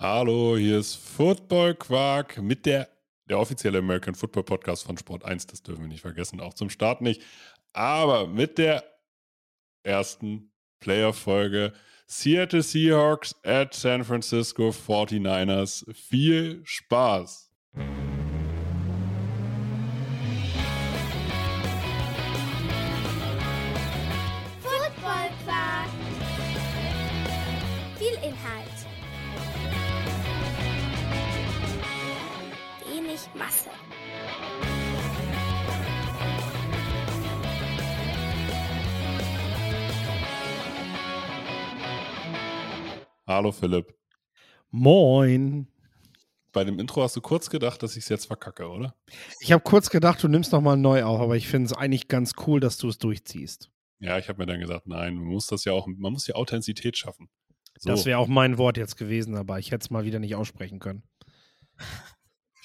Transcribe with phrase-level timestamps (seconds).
[0.00, 2.88] Hallo, hier ist Football Quark mit der,
[3.28, 5.48] der offizielle American Football Podcast von Sport 1.
[5.48, 7.20] Das dürfen wir nicht vergessen, auch zum Start nicht.
[7.72, 8.84] Aber mit der
[9.82, 11.72] ersten Player-Folge
[12.06, 15.92] Seattle Seahawks at San Francisco 49ers.
[15.92, 17.47] Viel Spaß!
[33.38, 33.70] Masse.
[43.26, 43.94] Hallo Philipp.
[44.70, 45.68] Moin.
[46.52, 48.96] Bei dem Intro hast du kurz gedacht, dass ich es jetzt verkacke, oder?
[49.40, 52.32] Ich habe kurz gedacht, du nimmst nochmal neu auf, aber ich finde es eigentlich ganz
[52.46, 53.70] cool, dass du es durchziehst.
[54.00, 56.34] Ja, ich habe mir dann gesagt, nein, man muss das ja auch, man muss die
[56.34, 57.28] Authentizität schaffen.
[57.78, 57.90] So.
[57.90, 60.80] Das wäre auch mein Wort jetzt gewesen, aber ich hätte es mal wieder nicht aussprechen
[60.80, 61.04] können.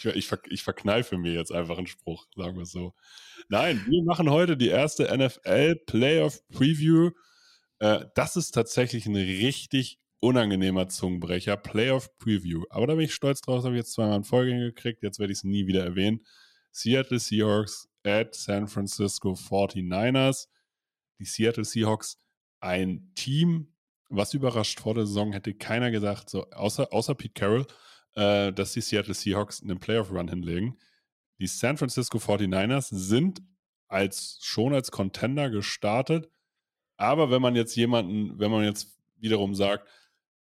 [0.04, 2.94] Ich, ich, ich verkneife mir jetzt einfach einen Spruch, sagen wir es so.
[3.50, 7.12] Nein, wir machen heute die erste NFL Playoff Preview.
[7.80, 11.58] Äh, das ist tatsächlich ein richtig unangenehmer Zungenbrecher.
[11.58, 12.64] Playoff Preview.
[12.70, 15.04] Aber da bin ich stolz drauf, habe ich jetzt zweimal in Folge gekriegt.
[15.04, 16.22] Jetzt werde ich es nie wieder erwähnen.
[16.72, 20.48] Seattle Seahawks at San Francisco 49ers.
[21.20, 22.18] Die Seattle Seahawks,
[22.60, 23.74] ein Team,
[24.10, 27.68] was überrascht vor der Saison, hätte keiner gesagt, so außer, außer Pete Carroll
[28.16, 30.78] äh, dass die Seattle Seahawks einen Playoff-Run hinlegen.
[31.40, 33.42] Die San Francisco 49ers sind
[33.88, 36.30] als schon als Contender gestartet.
[36.98, 39.88] Aber wenn man jetzt jemanden, wenn man jetzt wiederum sagt,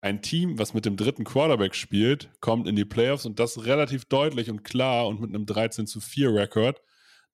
[0.01, 4.05] ein Team, was mit dem dritten Quarterback spielt, kommt in die Playoffs und das relativ
[4.05, 6.81] deutlich und klar und mit einem 13 zu 4 Rekord,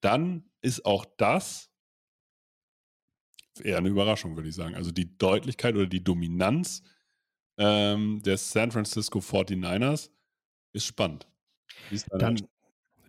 [0.01, 1.69] dann ist auch das
[3.63, 4.75] eher eine Überraschung, würde ich sagen.
[4.75, 6.81] Also die Deutlichkeit oder die Dominanz
[7.57, 10.09] ähm, der San Francisco 49ers
[10.75, 11.27] ist spannend.
[11.89, 12.37] Ist dann,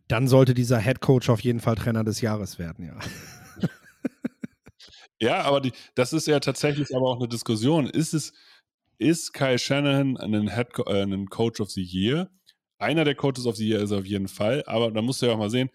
[0.09, 2.99] dann sollte dieser Head Coach auf jeden Fall Trainer des Jahres werden, ja.
[5.21, 7.87] ja, aber die, das ist ja tatsächlich aber auch eine Diskussion.
[7.87, 8.33] Ist es,
[8.99, 12.31] ist Kyle Shanahan ein, Head, äh, ein Coach of the Year?
[12.79, 15.33] Einer der Coaches of the Year ist auf jeden Fall, aber da musst du ja
[15.33, 15.71] auch mal sehen,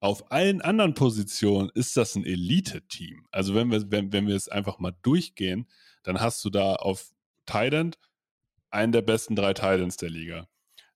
[0.00, 3.26] auf allen anderen Positionen ist das ein Elite-Team.
[3.32, 5.68] Also wenn wir, wenn, wenn wir es einfach mal durchgehen,
[6.04, 7.10] dann hast du da auf
[7.46, 7.98] Thailand
[8.70, 10.48] einen der besten drei Titans der Liga.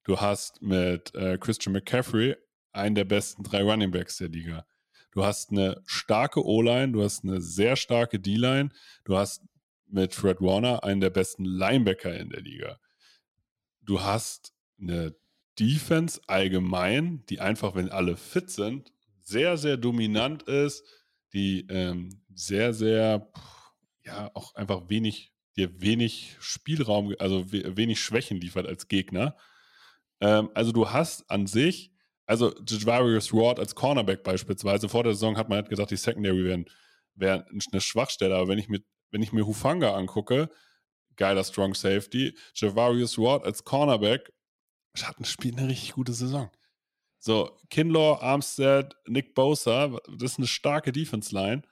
[0.05, 2.37] Du hast mit äh, Christian McCaffrey
[2.73, 4.67] einen der besten drei Running Backs der Liga.
[5.13, 8.71] Du hast eine starke O-Line, du hast eine sehr starke D-Line,
[9.05, 9.43] du hast
[9.87, 12.81] mit Fred Warner einen der besten Linebacker in der Liga.
[13.83, 15.15] Du hast eine
[15.59, 18.91] Defense allgemein, die einfach, wenn alle fit sind,
[19.21, 20.83] sehr, sehr dominant ist,
[21.35, 23.31] die ähm, sehr, sehr,
[24.05, 29.37] ja, auch einfach wenig, dir wenig Spielraum, also wenig Schwächen liefert als Gegner.
[30.23, 31.93] Ähm, also du hast an sich,
[32.27, 36.45] also Javarius Ward als Cornerback beispielsweise, vor der Saison hat man halt gesagt, die Secondary
[36.45, 36.65] wäre
[37.15, 40.49] wär eine Schwachstelle, aber wenn ich, mit, wenn ich mir Hufanga angucke,
[41.17, 44.33] geiler Strong Safety, Javarius Ward als Cornerback,
[44.95, 46.51] Schatten spielt eine richtig gute Saison.
[47.19, 51.63] So, Kinlaw, Armstead, Nick Bosa, das ist eine starke Defense-Line.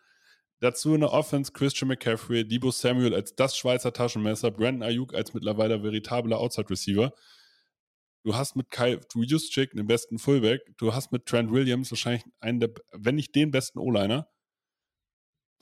[0.60, 5.82] Dazu eine Offense, Christian McCaffrey, Debo Samuel als das Schweizer Taschenmesser, Brandon Ayuk als mittlerweile
[5.82, 7.12] veritabler Outside-Receiver.
[8.22, 10.76] Du hast mit Kyle Juszczyk den besten Fullback.
[10.76, 14.28] Du hast mit Trent Williams wahrscheinlich einen der, wenn nicht den besten O-Liner.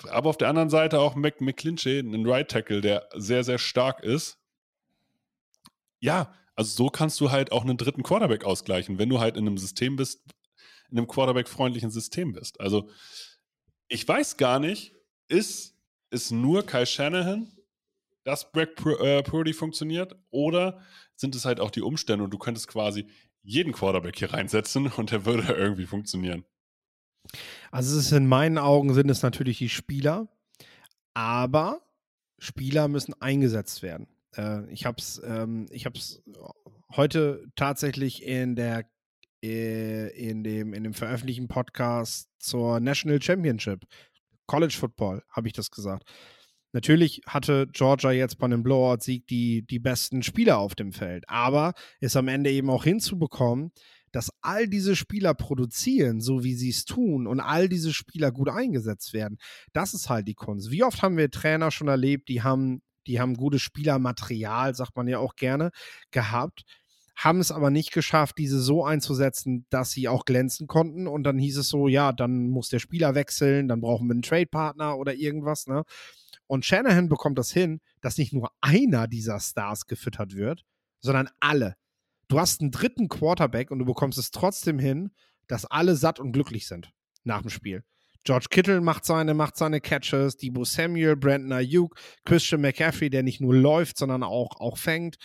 [0.09, 4.03] Aber auf der anderen Seite auch Mac McClinchy, einen Right Tackle, der sehr, sehr stark
[4.03, 4.39] ist.
[6.01, 9.47] Ja, also so kannst du halt auch einen dritten Quarterback ausgleichen, wenn du halt in
[9.47, 10.23] einem System bist,
[10.91, 12.61] in einem Quarterback-freundlichen System bist.
[12.61, 12.91] Also
[13.89, 14.95] ich weiß gar nicht,
[15.29, 15.77] ist,
[16.11, 17.53] ist nur Kyle Shanahan,
[18.25, 18.71] dass Brad
[19.01, 20.83] äh, Purdy funktioniert oder
[21.19, 23.07] sind es halt auch die Umstände und du könntest quasi
[23.43, 26.45] jeden Quarterback hier reinsetzen und der würde irgendwie funktionieren.
[27.71, 30.29] Also es ist in meinen Augen sind es natürlich die Spieler,
[31.13, 31.83] aber
[32.39, 34.07] Spieler müssen eingesetzt werden.
[34.37, 35.67] Äh, ich habe es ähm,
[36.95, 38.89] heute tatsächlich in der
[39.43, 43.85] äh, in dem in dem veröffentlichten Podcast zur National Championship
[44.47, 46.05] College Football habe ich das gesagt.
[46.73, 51.73] Natürlich hatte Georgia jetzt bei einem Blowout-Sieg die, die besten Spieler auf dem Feld, aber
[52.01, 53.73] ist am Ende eben auch hinzubekommen,
[54.13, 58.49] dass all diese Spieler produzieren, so wie sie es tun, und all diese Spieler gut
[58.49, 59.39] eingesetzt werden.
[59.73, 60.71] Das ist halt die Kunst.
[60.71, 65.09] Wie oft haben wir Trainer schon erlebt, die haben, die haben gutes Spielermaterial, sagt man
[65.09, 65.71] ja auch gerne,
[66.11, 66.65] gehabt,
[67.17, 71.09] haben es aber nicht geschafft, diese so einzusetzen, dass sie auch glänzen konnten.
[71.09, 74.23] Und dann hieß es so, ja, dann muss der Spieler wechseln, dann brauchen wir einen
[74.23, 75.83] Trade-Partner oder irgendwas, ne?
[76.49, 80.65] Und Shanahan bekommt das hin, dass nicht nur einer dieser Stars gefüttert wird,
[81.01, 81.77] sondern alle.
[82.27, 85.11] Du hast einen dritten Quarterback und du bekommst es trotzdem hin,
[85.47, 86.91] dass alle satt und glücklich sind
[87.23, 87.85] nach dem Spiel.
[88.25, 93.41] George Kittle macht seine, macht seine Catches, Debo Samuel, Brandon Ayuk, Christian McCaffrey, der nicht
[93.41, 95.17] nur läuft, sondern auch, auch fängt.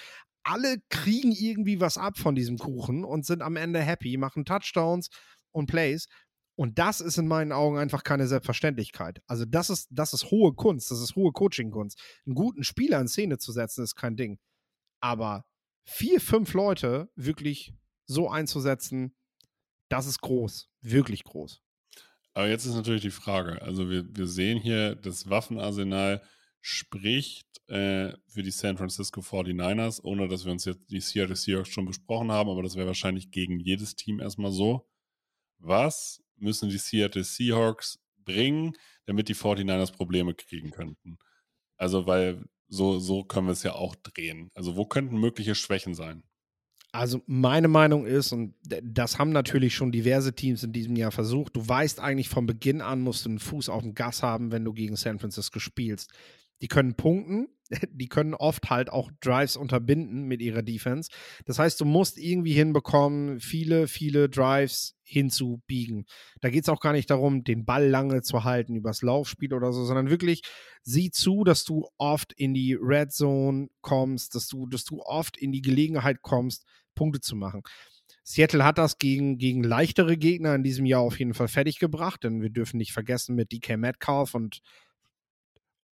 [0.43, 5.09] Alle kriegen irgendwie was ab von diesem Kuchen und sind am Ende happy, machen Touchdowns
[5.51, 6.07] und Plays.
[6.55, 9.21] Und das ist in meinen Augen einfach keine Selbstverständlichkeit.
[9.27, 11.99] Also, das ist, das ist hohe Kunst, das ist hohe Coaching-Kunst.
[12.25, 14.39] Einen guten Spieler in Szene zu setzen, ist kein Ding.
[14.99, 15.45] Aber
[15.83, 17.73] vier, fünf Leute wirklich
[18.05, 19.15] so einzusetzen,
[19.89, 21.61] das ist groß, wirklich groß.
[22.33, 26.21] Aber jetzt ist natürlich die Frage, also wir, wir sehen hier, das Waffenarsenal
[26.61, 31.69] spricht äh, für die San Francisco 49ers, ohne dass wir uns jetzt die Seattle Seahawks
[31.69, 34.89] schon besprochen haben, aber das wäre wahrscheinlich gegen jedes Team erstmal so.
[35.59, 38.73] Was müssen die Seattle Seahawks bringen,
[39.05, 41.17] damit die 49ers Probleme kriegen könnten?
[41.77, 44.49] Also, weil so, so können wir es ja auch drehen.
[44.53, 46.23] Also, wo könnten mögliche Schwächen sein?
[46.95, 51.55] Also meine Meinung ist, und das haben natürlich schon diverse Teams in diesem Jahr versucht,
[51.55, 54.63] du weißt eigentlich von Beginn an, musst du einen Fuß auf dem Gas haben, wenn
[54.63, 56.11] du gegen San Francisco spielst.
[56.61, 57.47] Die können punkten,
[57.91, 61.09] die können oft halt auch Drives unterbinden mit ihrer Defense.
[61.45, 66.05] Das heißt, du musst irgendwie hinbekommen, viele, viele Drives hinzubiegen.
[66.41, 69.73] Da geht es auch gar nicht darum, den Ball lange zu halten übers Laufspiel oder
[69.73, 70.41] so, sondern wirklich
[70.81, 75.37] sieh zu, dass du oft in die Red Zone kommst, dass du, dass du oft
[75.37, 77.63] in die Gelegenheit kommst, Punkte zu machen.
[78.25, 82.23] Seattle hat das gegen, gegen leichtere Gegner in diesem Jahr auf jeden Fall fertig gebracht,
[82.23, 84.61] denn wir dürfen nicht vergessen, mit DK Metcalf und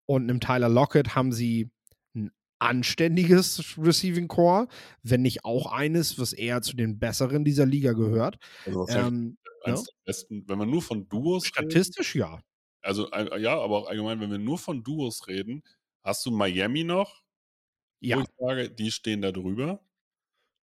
[0.09, 1.69] und einem Tyler Lockett haben sie
[2.15, 4.67] ein anständiges Receiving Core,
[5.03, 8.39] wenn nicht auch eines, was eher zu den besseren dieser Liga gehört.
[8.65, 9.79] Also ähm, ja?
[10.05, 12.41] besten, wenn man nur von Duos Statistisch reden, ja.
[12.81, 15.61] Also ja, aber auch allgemein, wenn wir nur von Duos reden,
[16.01, 17.21] hast du Miami noch,
[17.99, 18.17] ja.
[18.17, 19.79] wo ich sage, die stehen da drüber.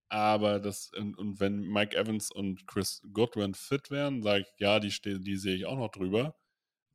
[0.10, 4.80] Aber das, und, und, wenn Mike Evans und Chris Goodwin fit wären, sage ich, ja,
[4.80, 4.90] die,
[5.20, 6.36] die sehe ich auch noch drüber.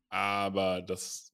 [0.09, 1.31] Aber das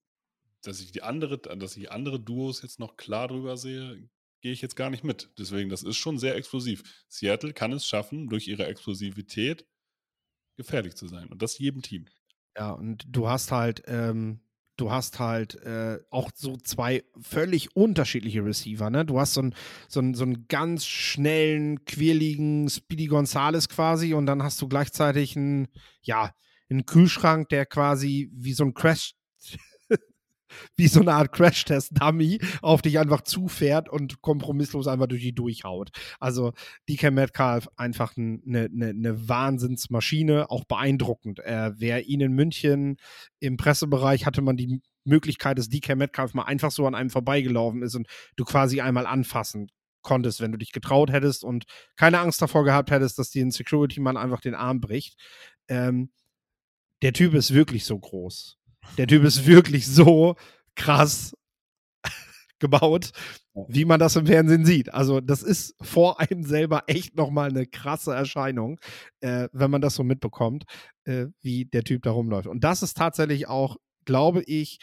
[0.63, 4.09] dass ich die andere, dass ich andere Duos jetzt noch klar drüber sehe,
[4.41, 5.29] gehe ich jetzt gar nicht mit.
[5.37, 7.05] Deswegen, das ist schon sehr explosiv.
[7.07, 9.65] Seattle kann es schaffen, durch ihre Explosivität
[10.55, 11.27] gefährlich zu sein.
[11.27, 12.05] Und das jedem Team.
[12.57, 14.41] Ja, und du hast halt, ähm,
[14.77, 18.89] du hast halt äh, auch so zwei völlig unterschiedliche Receiver.
[18.89, 19.05] Ne?
[19.05, 19.55] Du hast so einen,
[19.87, 25.67] so, so ganz schnellen, quirligen Speedy Gonzales quasi und dann hast du gleichzeitig einen,
[26.01, 26.33] ja,
[26.69, 29.13] einen Kühlschrank, der quasi wie so ein Crash
[30.75, 35.89] wie so eine Art Crash-Test-Dummy auf dich einfach zufährt und kompromisslos einfach durch die durchhaut.
[36.19, 36.53] Also
[36.89, 41.39] DK Metcalf einfach eine ne, ne Wahnsinnsmaschine, auch beeindruckend.
[41.39, 42.97] Äh, wer ihn in München
[43.39, 47.81] im Pressebereich hatte man die Möglichkeit, dass DK Metcalf mal einfach so an einem vorbeigelaufen
[47.81, 49.69] ist und du quasi einmal anfassen
[50.01, 51.65] konntest, wenn du dich getraut hättest und
[51.95, 55.17] keine Angst davor gehabt hättest, dass dir ein Security-Mann einfach den Arm bricht.
[55.67, 56.11] Ähm,
[57.01, 58.57] der Typ ist wirklich so groß.
[58.97, 60.35] Der Typ ist wirklich so
[60.75, 61.35] krass
[62.59, 63.11] gebaut,
[63.67, 64.93] wie man das im Fernsehen sieht.
[64.93, 68.79] Also das ist vor einem selber echt nochmal eine krasse Erscheinung,
[69.21, 70.65] äh, wenn man das so mitbekommt,
[71.05, 72.47] äh, wie der Typ da rumläuft.
[72.47, 74.79] Und das ist tatsächlich auch, glaube ich,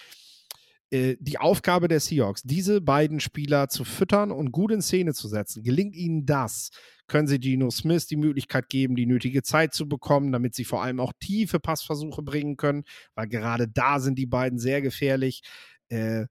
[0.91, 5.29] äh, die Aufgabe der Seahawks, diese beiden Spieler zu füttern und gut in Szene zu
[5.29, 5.63] setzen.
[5.63, 6.71] Gelingt ihnen das,
[7.07, 10.83] können sie Geno Smith die Möglichkeit geben, die nötige Zeit zu bekommen, damit sie vor
[10.83, 15.43] allem auch tiefe Passversuche bringen können, weil gerade da sind die beiden sehr gefährlich.
[15.89, 16.27] Äh,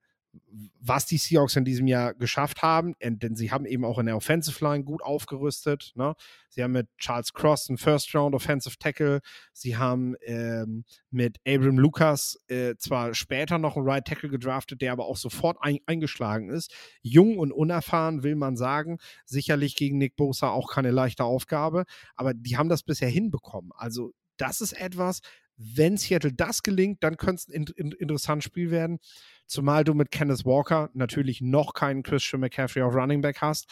[0.80, 4.18] was die Seahawks in diesem Jahr geschafft haben, denn sie haben eben auch in der
[4.18, 5.92] Offensive Line gut aufgerüstet.
[5.96, 6.16] Ne?
[6.50, 9.22] Sie haben mit Charles Cross einen First Round Offensive Tackle.
[9.54, 14.92] Sie haben ähm, mit Abram Lucas äh, zwar später noch einen Right Tackle gedraftet, der
[14.92, 16.74] aber auch sofort ein eingeschlagen ist.
[17.02, 18.98] Jung und unerfahren will man sagen.
[19.26, 21.86] Sicherlich gegen Nick Bosa auch keine leichte Aufgabe,
[22.16, 23.72] aber die haben das bisher hinbekommen.
[23.76, 25.22] Also das ist etwas,
[25.58, 29.00] wenn Seattle das gelingt, dann könnte es ein in, in, interessantes Spiel werden.
[29.46, 33.68] Zumal du mit Kenneth Walker natürlich noch keinen Christian McCaffrey auf Running Back hast,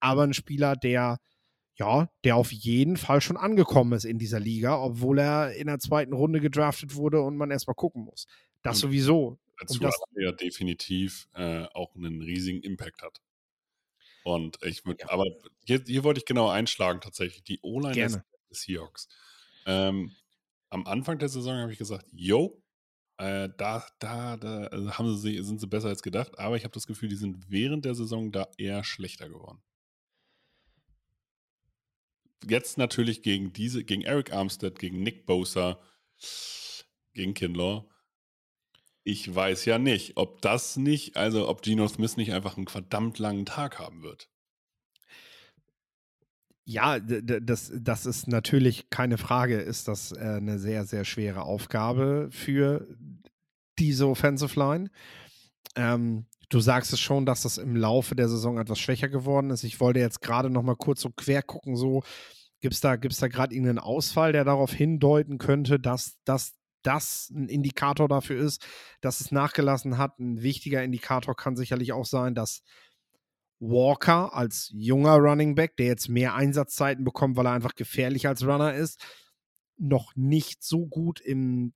[0.00, 1.18] aber ein Spieler, der
[1.78, 5.78] ja, der auf jeden Fall schon angekommen ist in dieser Liga, obwohl er in der
[5.78, 8.26] zweiten Runde gedraftet wurde und man erstmal gucken muss.
[8.62, 9.38] Das und sowieso.
[9.58, 13.20] Dazu das, ja definitiv äh, auch einen riesigen Impact hat.
[14.24, 15.10] Und ich würde, ja.
[15.10, 15.24] aber
[15.66, 17.44] hier, hier, wollte ich genau einschlagen tatsächlich.
[17.44, 19.08] Die O-Line des Seahawks.
[19.66, 20.12] Ähm,
[20.68, 22.60] am Anfang der Saison habe ich gesagt, yo,
[23.18, 26.74] äh, da, da, da also haben sie, sind sie besser als gedacht, aber ich habe
[26.74, 29.62] das Gefühl, die sind während der Saison da eher schlechter geworden.
[32.46, 35.80] Jetzt natürlich gegen diese, gegen Eric Armstead, gegen Nick Bosa,
[37.14, 37.88] gegen Kinlaw.
[39.02, 43.18] Ich weiß ja nicht, ob das nicht, also ob Geno Smith nicht einfach einen verdammt
[43.18, 44.28] langen Tag haben wird.
[46.68, 52.28] Ja, das, das ist natürlich keine Frage, ist das äh, eine sehr, sehr schwere Aufgabe
[52.32, 52.88] für
[53.78, 54.90] diese Offensive Line.
[55.76, 59.62] Ähm, du sagst es schon, dass das im Laufe der Saison etwas schwächer geworden ist.
[59.62, 62.02] Ich wollte jetzt gerade noch mal kurz so quer gucken, so
[62.60, 67.30] gibt es da, gibt's da gerade irgendeinen Ausfall, der darauf hindeuten könnte, dass, dass das
[67.30, 68.66] ein Indikator dafür ist,
[69.00, 70.18] dass es nachgelassen hat.
[70.18, 72.62] Ein wichtiger Indikator kann sicherlich auch sein, dass
[73.58, 78.44] Walker als junger Running Back, der jetzt mehr Einsatzzeiten bekommt, weil er einfach gefährlich als
[78.44, 79.02] Runner ist,
[79.78, 81.72] noch nicht so gut im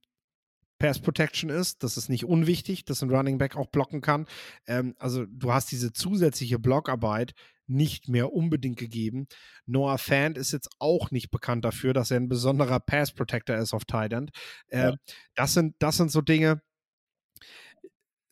[0.79, 1.83] Pass Protection ist.
[1.83, 4.25] Das ist nicht unwichtig, dass ein Running Back auch blocken kann.
[4.65, 7.33] Ähm, also du hast diese zusätzliche Blockarbeit
[7.67, 9.27] nicht mehr unbedingt gegeben.
[9.65, 13.73] Noah Fant ist jetzt auch nicht bekannt dafür, dass er ein besonderer Pass Protector ist
[13.73, 14.31] auf Tight End.
[14.67, 14.95] Äh, ja.
[15.35, 16.61] das, sind, das sind so Dinge,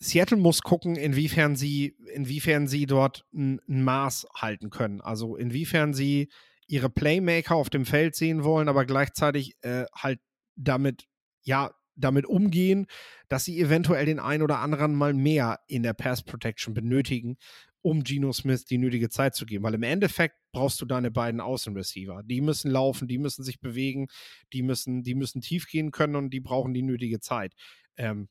[0.01, 5.01] Seattle muss gucken, inwiefern sie, inwiefern sie dort ein, ein, Maß halten können.
[5.01, 6.29] Also inwiefern sie
[6.67, 10.19] ihre Playmaker auf dem Feld sehen wollen, aber gleichzeitig äh, halt
[10.55, 11.05] damit,
[11.43, 12.87] ja, damit umgehen,
[13.27, 17.37] dass sie eventuell den einen oder anderen mal mehr in der Pass Protection benötigen,
[17.81, 19.65] um Geno Smith die nötige Zeit zu geben.
[19.65, 22.23] Weil im Endeffekt brauchst du deine beiden Außenreceiver.
[22.23, 24.07] Die müssen laufen, die müssen sich bewegen,
[24.53, 27.53] die müssen, die müssen tief gehen können und die brauchen die nötige Zeit.
[27.97, 28.29] Ähm,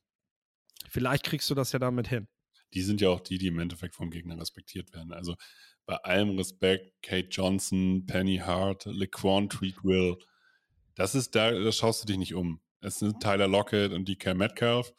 [0.89, 2.27] Vielleicht kriegst du das ja damit hin.
[2.73, 5.13] Die sind ja auch die, die im Endeffekt vom Gegner respektiert werden.
[5.13, 5.35] Also
[5.85, 10.17] bei allem Respekt, Kate Johnson, Penny Hart, LeQuan Treatwill,
[10.95, 12.61] das ist da, da schaust du dich nicht um.
[12.81, 14.93] Es sind Tyler Lockett und DK Metcalf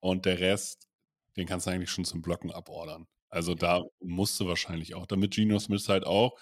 [0.00, 0.88] und der Rest,
[1.36, 3.06] den kannst du eigentlich schon zum Blocken abordern.
[3.30, 6.38] Also da musst du wahrscheinlich auch, damit Geno Smith halt auch,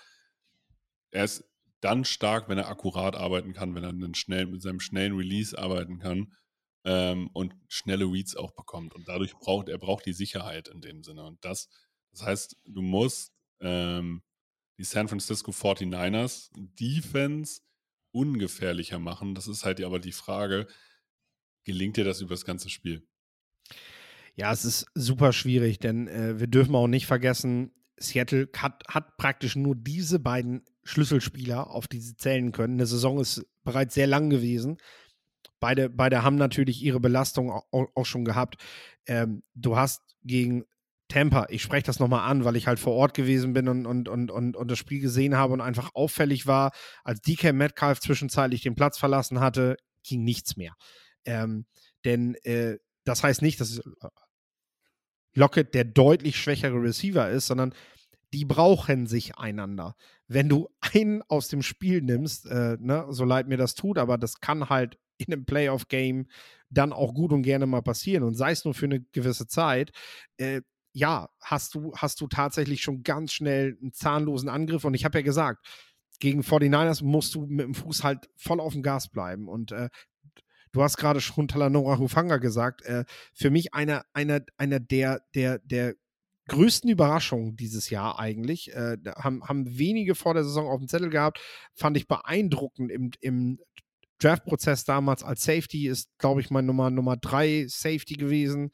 [1.11, 1.45] er ist
[1.81, 5.99] dann stark, wenn er akkurat arbeiten kann, wenn er schnell, mit seinem schnellen Release arbeiten
[5.99, 6.33] kann
[6.85, 8.95] ähm, und schnelle Reads auch bekommt.
[8.95, 11.25] Und dadurch braucht er braucht die Sicherheit in dem Sinne.
[11.25, 11.69] Und das,
[12.11, 14.23] das heißt, du musst ähm,
[14.79, 17.61] die San Francisco 49ers Defense
[18.13, 19.35] ungefährlicher machen.
[19.35, 20.67] Das ist halt aber die Frage,
[21.65, 23.07] gelingt dir das über das ganze Spiel?
[24.35, 29.17] Ja, es ist super schwierig, denn äh, wir dürfen auch nicht vergessen, Seattle hat, hat
[29.17, 32.75] praktisch nur diese beiden Schlüsselspieler, auf die sie zählen können.
[32.75, 34.79] Eine Saison ist bereits sehr lang gewesen.
[35.63, 38.57] Beide, beide haben natürlich ihre Belastung auch, auch schon gehabt.
[39.07, 40.65] Ähm, du hast gegen
[41.07, 44.09] Tampa, ich spreche das nochmal an, weil ich halt vor Ort gewesen bin und, und,
[44.09, 46.73] und, und, und das Spiel gesehen habe und einfach auffällig war,
[47.05, 50.75] als DK Metcalf zwischenzeitlich den Platz verlassen hatte, ging nichts mehr.
[51.25, 51.67] Ähm,
[52.05, 53.81] denn äh, das heißt nicht, dass
[55.33, 57.73] Lockett der deutlich schwächere Receiver ist, sondern
[58.33, 59.95] die brauchen sich einander.
[60.27, 64.19] Wenn du einen aus dem Spiel nimmst, äh, ne, so leid mir das tut, aber
[64.19, 66.27] das kann halt in einem Playoff-Game
[66.71, 69.91] dann auch gut und gerne mal passieren und sei es nur für eine gewisse Zeit,
[70.39, 70.63] äh,
[70.93, 74.85] ja, hast du, hast du tatsächlich schon ganz schnell einen zahnlosen Angriff.
[74.85, 75.67] Und ich habe ja gesagt,
[76.21, 79.49] gegen 49ers musst du mit dem Fuß halt voll auf dem Gas bleiben.
[79.49, 79.89] Und äh,
[80.73, 85.59] du hast gerade schon Talanora Hufanga gesagt, äh, für mich einer, einer, einer der, der,
[85.61, 85.95] der
[86.49, 88.73] größten Überraschungen dieses Jahr eigentlich.
[88.75, 91.41] Äh, haben, haben wenige vor der Saison auf dem Zettel gehabt.
[91.75, 93.59] Fand ich beeindruckend im, im
[94.23, 98.71] Draft-Prozess damals als Safety ist, glaube ich, mein Nummer, Nummer drei Safety gewesen,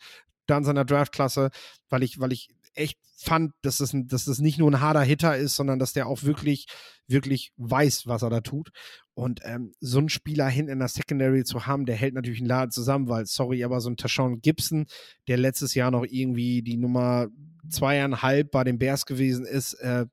[0.47, 1.51] da in seiner Draftklasse,
[1.89, 5.37] weil ich, weil ich echt fand, dass das, dass das nicht nur ein harter Hitter
[5.37, 6.67] ist, sondern dass der auch wirklich,
[7.09, 8.71] wirklich weiß, was er da tut.
[9.15, 12.49] Und ähm, so einen Spieler hinten in der Secondary zu haben, der hält natürlich einen
[12.49, 14.87] Laden zusammen, weil, sorry, aber so ein Tashawn Gibson,
[15.27, 17.27] der letztes Jahr noch irgendwie die Nummer
[17.69, 20.07] zweieinhalb bei den Bears gewesen ist, äh,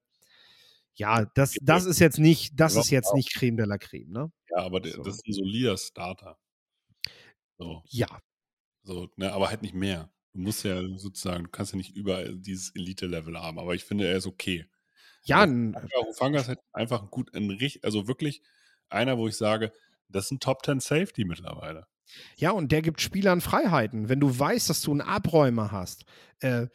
[0.95, 4.31] ja, das, das ist jetzt nicht, das ist jetzt nicht Creme de la Creme, ne?
[4.55, 5.03] Ja, aber so.
[5.03, 6.37] das ist ein solider Starter.
[7.57, 7.83] So.
[7.87, 8.07] Ja.
[8.83, 10.11] So, ne, aber halt nicht mehr.
[10.33, 14.07] Du musst ja sozusagen, du kannst ja nicht überall dieses Elite-Level haben, aber ich finde,
[14.07, 14.65] er ist okay.
[15.23, 15.75] Ja, ein.
[16.07, 18.41] Hufanga ist halt einfach ein gut, ein, also wirklich
[18.89, 19.71] einer, wo ich sage,
[20.07, 21.87] das ist ein Top 10 Safety mittlerweile.
[22.37, 24.09] Ja, und der gibt Spielern Freiheiten.
[24.09, 26.05] Wenn du weißt, dass du einen Abräumer hast,
[26.39, 26.67] äh,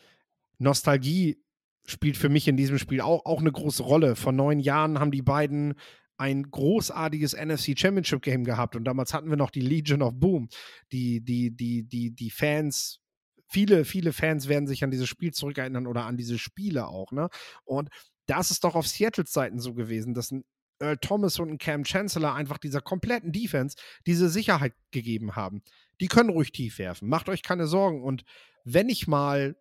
[0.59, 1.43] Nostalgie
[1.87, 4.17] spielt für mich in diesem Spiel auch, auch eine große Rolle.
[4.17, 5.75] Vor neun Jahren haben die beiden
[6.21, 10.51] ein großartiges NFC Championship Game gehabt und damals hatten wir noch die Legion of Boom.
[10.93, 13.01] Die, die, die, die, die Fans,
[13.49, 17.31] viele, viele Fans werden sich an dieses Spiel zurückerinnern oder an diese Spiele auch, ne?
[17.65, 17.89] Und
[18.27, 20.45] das ist doch auf Seattles Seiten so gewesen, dass ein
[20.79, 25.63] Earl Thomas und ein Cam Chancellor einfach dieser kompletten Defense diese Sicherheit gegeben haben.
[26.01, 27.09] Die können ruhig tief werfen.
[27.09, 28.03] Macht euch keine Sorgen.
[28.03, 28.25] Und
[28.65, 29.57] wenn ich mal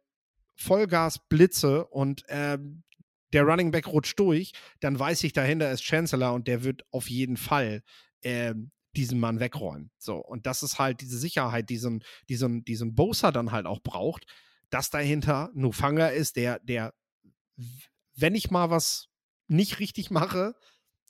[0.55, 2.83] Vollgas blitze und ähm,
[3.33, 7.09] der Running Back rutscht durch, dann weiß ich, dahinter ist Chancellor und der wird auf
[7.09, 7.83] jeden Fall
[8.23, 9.91] ähm, diesen Mann wegräumen.
[9.97, 12.85] So, und das ist halt diese Sicherheit, die so ein, die so ein, die so
[12.85, 14.25] ein Bosa dann halt auch braucht,
[14.69, 16.93] dass dahinter Nufanga ist, der, der,
[18.15, 19.07] wenn ich mal was
[19.47, 20.55] nicht richtig mache,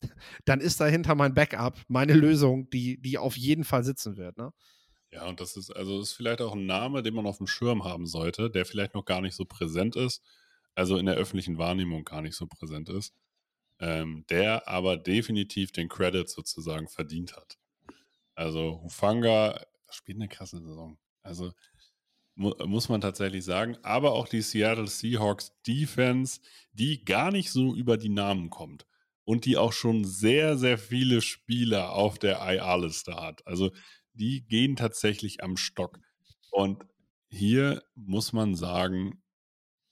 [0.45, 4.38] dann ist dahinter mein Backup, meine Lösung, die, die auf jeden Fall sitzen wird.
[4.38, 4.51] Ne?
[5.11, 7.83] Ja, und das ist, also ist vielleicht auch ein Name, den man auf dem Schirm
[7.83, 10.21] haben sollte, der vielleicht noch gar nicht so präsent ist,
[10.79, 13.13] also in der öffentlichen Wahrnehmung gar nicht so präsent ist,
[13.79, 17.57] ähm, der aber definitiv den Credit sozusagen verdient hat.
[18.33, 20.98] Also Hufanga spielt eine krasse Saison.
[21.21, 21.51] Also
[22.36, 23.77] mu muss man tatsächlich sagen.
[23.83, 26.39] Aber auch die Seattle Seahawks Defense,
[26.71, 28.88] die gar nicht so über die Namen kommt
[29.25, 33.45] und die auch schon sehr, sehr viele Spieler auf der IR-Liste hat.
[33.45, 33.71] Also
[34.13, 36.00] die gehen tatsächlich am Stock.
[36.51, 36.86] Und
[37.27, 39.21] hier muss man sagen,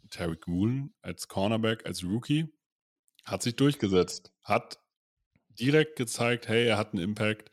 [0.09, 2.53] Tarek Woolen als Cornerback, als Rookie,
[3.23, 4.79] hat sich durchgesetzt, hat
[5.59, 7.51] direkt gezeigt, hey, er hat einen Impact.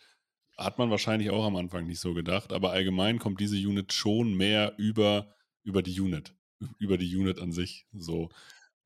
[0.56, 4.34] Hat man wahrscheinlich auch am Anfang nicht so gedacht, aber allgemein kommt diese Unit schon
[4.34, 5.34] mehr über,
[5.64, 6.32] über die Unit,
[6.78, 7.86] über die Unit an sich.
[7.92, 8.30] So.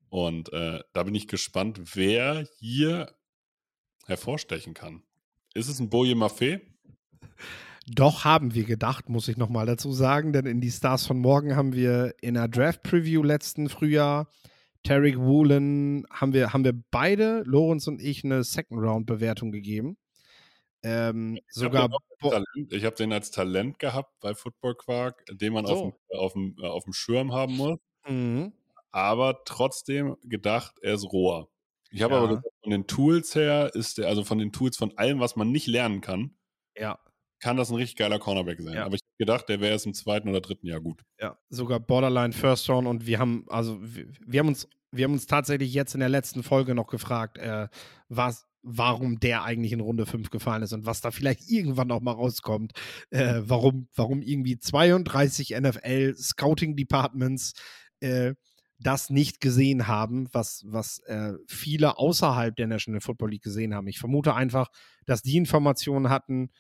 [0.09, 3.15] Und äh, da bin ich gespannt, wer hier
[4.07, 5.03] hervorstechen kann.
[5.53, 6.63] Ist es ein Boje Maffei?
[7.91, 11.57] Doch haben wir gedacht, muss ich nochmal dazu sagen, denn in die Stars von morgen
[11.57, 14.29] haben wir in der Draft Preview letzten Frühjahr
[14.85, 19.97] Tarek Woolen haben wir, haben wir beide, Lorenz und ich, eine Second Round Bewertung gegeben.
[20.83, 21.91] Ähm, ich sogar.
[22.21, 25.73] Hab ich habe den als Talent gehabt bei Football Quark, den man so.
[25.73, 27.79] auf, dem, auf, dem, auf dem Schirm haben muss.
[28.07, 28.53] Mhm.
[28.91, 31.49] Aber trotzdem gedacht, er ist roher.
[31.91, 32.21] Ich habe ja.
[32.21, 35.37] aber gesagt, von den Tools her ist der, also von den Tools, von allem, was
[35.37, 36.35] man nicht lernen kann,
[36.77, 36.99] ja.
[37.41, 38.75] Kann das ein richtig geiler Cornerback sein.
[38.75, 38.85] Ja.
[38.85, 41.03] Aber ich habe gedacht, der wäre erst im zweiten oder dritten Jahr gut.
[41.21, 45.13] Ja, sogar Borderline First Round und wir haben, also wir, wir haben uns, wir haben
[45.13, 47.69] uns tatsächlich jetzt in der letzten Folge noch gefragt, äh,
[48.09, 52.01] was, warum der eigentlich in Runde 5 gefallen ist und was da vielleicht irgendwann noch
[52.01, 52.73] mal rauskommt.
[53.11, 57.53] Äh, warum, warum irgendwie 32 NFL Scouting Departments
[58.01, 58.35] äh,
[58.81, 63.89] das nicht gesehen haben, was, was äh, viele außerhalb der National Football League gesehen haben.
[63.89, 64.69] Ich vermute einfach,
[65.05, 66.51] dass die Informationen hatten,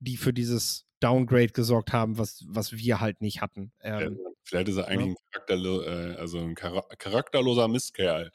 [0.00, 3.72] die für dieses Downgrade gesorgt haben, was, was wir halt nicht hatten.
[3.80, 5.12] Ähm, vielleicht ist er eigentlich ja.
[5.12, 8.30] ein, charakterlo äh, also ein charakterloser Mistkerl.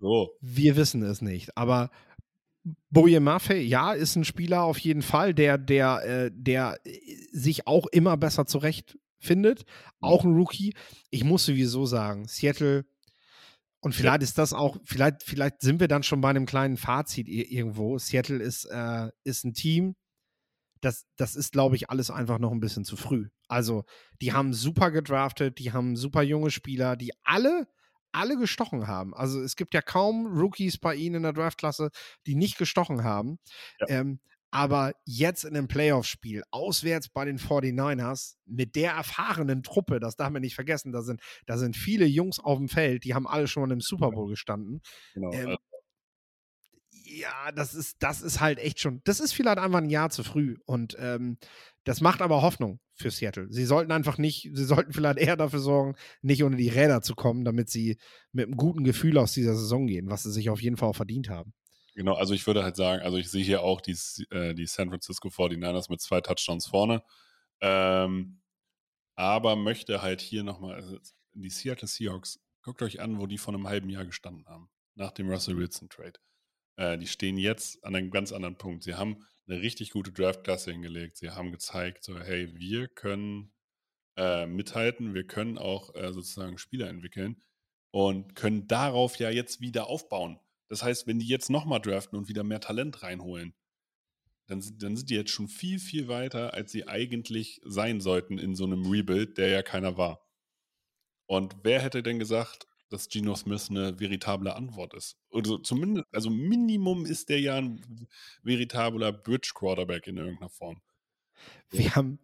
[0.00, 0.36] So.
[0.40, 1.90] Wir wissen es nicht, aber
[2.90, 6.98] Boje Maffei, ja, ist ein Spieler auf jeden Fall, der, der, äh, der äh,
[7.30, 9.64] sich auch immer besser zurechtfindet.
[10.00, 10.74] Auch ein Rookie.
[11.10, 12.86] Ich muss sowieso sagen, Seattle,
[13.80, 14.24] und vielleicht ja.
[14.24, 17.98] ist das auch, vielleicht, vielleicht sind wir dann schon bei einem kleinen Fazit irgendwo.
[17.98, 19.94] Seattle ist, äh, ist ein Team,
[20.80, 23.28] das, das ist, glaube ich, alles einfach noch ein bisschen zu früh.
[23.48, 23.84] Also,
[24.20, 27.66] die haben super gedraftet, die haben super junge Spieler, die alle
[28.14, 29.12] alle gestochen haben.
[29.12, 31.90] Also es gibt ja kaum Rookies bei ihnen in der Draftklasse,
[32.26, 33.38] die nicht gestochen haben.
[33.80, 34.00] Ja.
[34.00, 34.20] Ähm,
[34.54, 40.30] aber jetzt in einem Playoff-Spiel, auswärts bei den 49ers, mit der erfahrenen Truppe, das darf
[40.30, 43.48] man nicht vergessen, da sind, da sind viele Jungs auf dem Feld, die haben alle
[43.48, 44.80] schon mal im Super Bowl gestanden.
[45.14, 45.32] Genau.
[45.32, 45.56] Ähm, also
[47.14, 50.24] ja, das ist, das ist halt echt schon, das ist vielleicht einfach ein Jahr zu
[50.24, 50.56] früh.
[50.66, 51.38] Und ähm,
[51.84, 53.46] das macht aber Hoffnung für Seattle.
[53.50, 57.14] Sie sollten einfach nicht, sie sollten vielleicht eher dafür sorgen, nicht unter die Räder zu
[57.14, 57.98] kommen, damit sie
[58.32, 60.96] mit einem guten Gefühl aus dieser Saison gehen, was sie sich auf jeden Fall auch
[60.96, 61.52] verdient haben.
[61.94, 63.96] Genau, also ich würde halt sagen, also ich sehe hier auch die,
[64.30, 67.02] äh, die San Francisco 49ers mit zwei Touchdowns vorne.
[67.60, 68.40] Ähm,
[69.14, 70.98] aber möchte halt hier nochmal, also
[71.34, 75.12] die Seattle Seahawks, guckt euch an, wo die vor einem halben Jahr gestanden haben, nach
[75.12, 76.18] dem Russell Wilson Trade.
[76.76, 78.82] Äh, die stehen jetzt an einem ganz anderen Punkt.
[78.82, 81.16] Sie haben eine richtig gute Draftklasse hingelegt.
[81.16, 83.52] Sie haben gezeigt, so, hey, wir können
[84.16, 87.42] äh, mithalten, wir können auch äh, sozusagen Spieler entwickeln
[87.90, 90.38] und können darauf ja jetzt wieder aufbauen.
[90.68, 93.54] Das heißt, wenn die jetzt nochmal draften und wieder mehr Talent reinholen,
[94.46, 98.54] dann, dann sind die jetzt schon viel, viel weiter, als sie eigentlich sein sollten in
[98.54, 100.26] so einem Rebuild, der ja keiner war.
[101.26, 105.16] Und wer hätte denn gesagt, dass Geno Smith eine veritable Antwort ist.
[105.32, 108.06] Also zumindest, also Minimum ist der ja ein
[108.42, 110.80] veritabler Bridge Quarterback in irgendeiner Form.
[111.70, 112.20] Wir haben,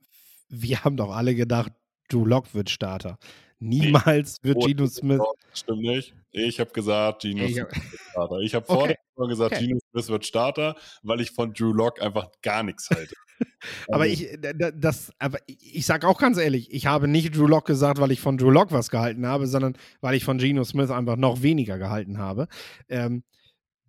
[0.49, 1.73] wir haben doch alle gedacht,
[2.09, 3.19] Drew Lock wird Starter.
[3.59, 4.51] Niemals nee.
[4.51, 5.21] wird oh, Geno Smith.
[5.53, 6.15] Stimmt nicht.
[6.31, 8.39] Ich habe gesagt, Geno Smith wird Starter.
[8.39, 8.97] Ich habe okay.
[9.21, 9.67] Vorher gesagt, okay.
[9.67, 13.15] Geno Smith wird Starter, weil ich von Drew Lock einfach gar nichts halte.
[13.89, 14.39] aber also ich,
[14.75, 18.21] das, aber ich sage auch ganz ehrlich, ich habe nicht Drew Lock gesagt, weil ich
[18.21, 21.79] von Drew Lock was gehalten habe, sondern weil ich von Geno Smith einfach noch weniger
[21.79, 22.49] gehalten habe.
[22.89, 23.25] Ähm,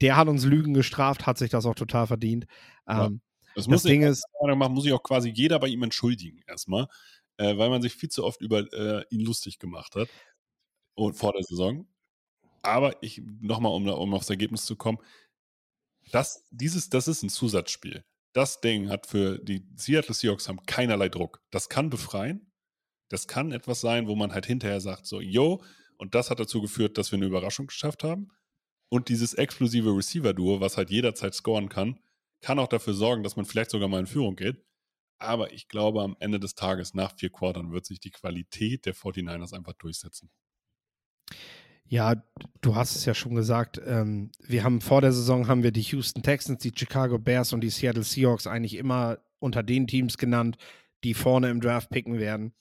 [0.02, 2.46] der hat uns Lügen gestraft, hat sich das auch total verdient.
[2.88, 3.08] Ja.
[3.08, 3.22] Ähm,
[3.56, 4.24] das, das Ding ist,
[4.56, 6.88] machen, muss sich auch quasi jeder bei ihm entschuldigen erstmal,
[7.38, 10.08] äh, weil man sich viel zu oft über äh, ihn lustig gemacht hat
[10.96, 11.88] und vor der Saison.
[12.62, 15.00] Aber ich nochmal, um, um aufs Ergebnis zu kommen,
[16.12, 21.10] das, dieses, das ist ein Zusatzspiel das Ding hat für die Seattle Seahawks haben keinerlei
[21.10, 21.42] Druck.
[21.52, 22.52] Das kann befreien.
[23.10, 25.62] Das kann etwas sein, wo man halt hinterher sagt, so, yo,
[25.98, 28.30] und das hat dazu geführt, dass wir eine Überraschung geschafft haben.
[28.90, 32.00] Und dieses explosive Receiver-Duo, was halt jederzeit scoren kann,
[32.42, 34.64] kann auch dafür sorgen, dass man vielleicht sogar mal in Führung geht.
[35.20, 38.96] Aber ich glaube, am Ende des Tages, nach vier Quartern, wird sich die Qualität der
[38.96, 40.32] 49ers einfach durchsetzen.
[41.92, 42.24] Ja,
[42.62, 43.82] du hast es ja schon gesagt.
[43.86, 47.60] Ähm, wir haben vor der Saison haben wir die Houston Texans, die Chicago Bears und
[47.60, 50.56] die Seattle Seahawks eigentlich immer unter den Teams genannt,
[51.04, 52.54] die vorne im Draft picken werden.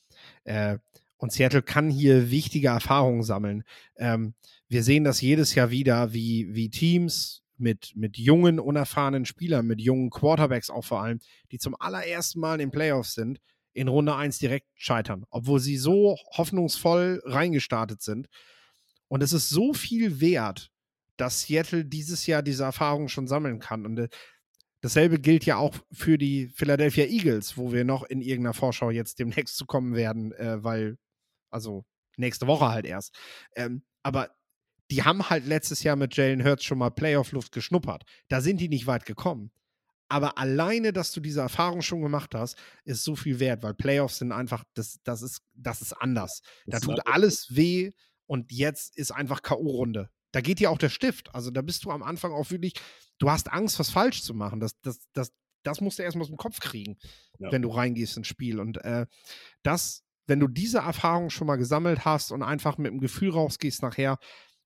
[0.43, 0.79] Äh,
[1.17, 3.63] und Seattle kann hier wichtige Erfahrungen sammeln.
[3.99, 4.35] Ähm,
[4.67, 9.81] wir sehen das jedes Jahr wieder, wie, wie Teams mit, mit jungen, unerfahrenen Spielern, mit
[9.81, 11.21] jungen Quarterbacks auch vor allem,
[11.53, 13.39] die zum allerersten Mal in Playoffs sind,
[13.75, 18.27] in Runde 1 direkt scheitern, obwohl sie so hoffnungsvoll reingestartet sind.
[19.11, 20.71] Und es ist so viel wert,
[21.17, 23.85] dass Seattle dieses Jahr diese Erfahrung schon sammeln kann.
[23.85, 24.09] Und äh,
[24.81, 29.19] dasselbe gilt ja auch für die Philadelphia Eagles, wo wir noch in irgendeiner Vorschau jetzt
[29.19, 30.97] demnächst zu kommen werden, äh, weil
[31.51, 31.85] also
[32.17, 33.19] nächste Woche halt erst.
[33.57, 34.31] Ähm, aber
[34.93, 38.05] die haben halt letztes Jahr mit Jalen Hurts schon mal Playoff-Luft geschnuppert.
[38.29, 39.51] Da sind die nicht weit gekommen.
[40.09, 44.19] Aber alleine, dass du diese Erfahrung schon gemacht hast, ist so viel wert, weil Playoffs
[44.19, 46.43] sind einfach, das, das, ist, das ist anders.
[46.67, 47.93] Das da tut alles weh
[48.31, 50.09] und jetzt ist einfach K.O.-Runde.
[50.33, 51.35] Da geht dir auch der Stift.
[51.35, 52.75] Also da bist du am Anfang auch wirklich,
[53.19, 54.61] du hast Angst, was falsch zu machen.
[54.61, 55.33] Das, das, das,
[55.65, 56.97] das musst du erstmal aus dem Kopf kriegen,
[57.39, 57.51] ja.
[57.51, 58.61] wenn du reingehst ins Spiel.
[58.61, 59.07] Und äh,
[59.63, 63.83] das wenn du diese Erfahrung schon mal gesammelt hast und einfach mit dem Gefühl rausgehst
[63.83, 64.17] nachher,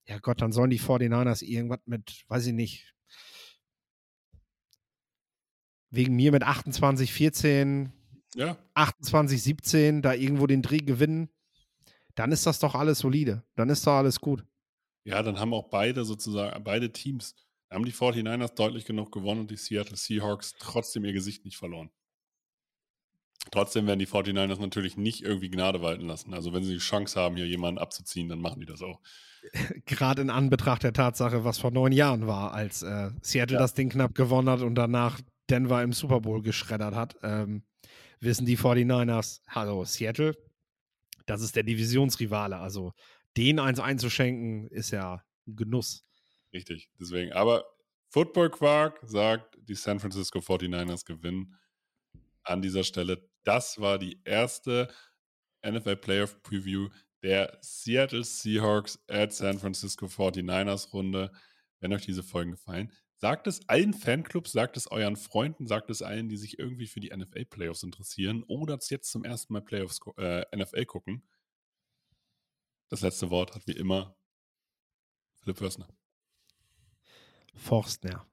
[0.05, 2.93] ja Gott, dann sollen die 49ers irgendwas mit, weiß ich nicht,
[5.89, 7.91] wegen mir mit 28, 14,
[8.35, 8.57] ja.
[8.75, 11.29] 28, 17 da irgendwo den Dreh gewinnen,
[12.15, 13.43] dann ist das doch alles solide.
[13.55, 14.45] Dann ist doch alles gut.
[15.03, 17.35] Ja, dann haben auch beide sozusagen, beide Teams,
[17.69, 21.89] haben die 49ers deutlich genug gewonnen und die Seattle Seahawks trotzdem ihr Gesicht nicht verloren.
[23.51, 26.33] Trotzdem werden die 49ers natürlich nicht irgendwie Gnade walten lassen.
[26.33, 28.99] Also wenn sie die Chance haben, hier jemanden abzuziehen, dann machen die das auch.
[29.85, 33.61] Gerade in Anbetracht der Tatsache, was vor neun Jahren war, als äh, Seattle ja.
[33.61, 37.63] das Ding knapp gewonnen hat und danach Denver im Super Bowl geschreddert hat, ähm,
[38.19, 40.35] wissen die 49ers, hallo Seattle,
[41.25, 42.57] das ist der Divisionsrivale.
[42.57, 42.93] Also
[43.37, 46.05] den eins einzuschenken, ist ja ein Genuss.
[46.53, 47.33] Richtig, deswegen.
[47.33, 47.65] Aber
[48.09, 51.55] Football Quark sagt, die San Francisco 49ers gewinnen
[52.43, 53.29] an dieser Stelle.
[53.43, 54.87] Das war die erste
[55.65, 56.89] NFL Playoff Preview
[57.23, 61.31] der Seattle Seahawks at San Francisco 49ers Runde.
[61.79, 62.91] Wenn euch diese Folgen gefallen,
[63.25, 66.99] sagt es allen Fanclubs, sagt es euren Freunden, sagt es allen, die sich irgendwie für
[66.99, 71.27] die NFL Playoffs interessieren oder jetzt zum ersten Mal Playoffs äh, NFL gucken.
[72.87, 74.15] Das letzte Wort hat wie immer
[75.41, 75.87] Philipp Wörsner.
[77.55, 78.27] Forstner.